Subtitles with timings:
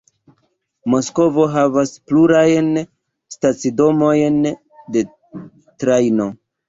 [0.93, 2.71] Moskvo havas plurajn
[3.35, 4.41] stacidomojn
[4.97, 5.05] de
[5.85, 6.29] trajno.